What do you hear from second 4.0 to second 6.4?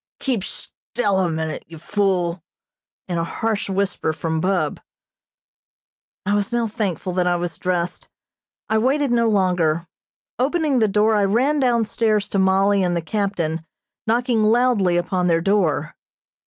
from Bub. I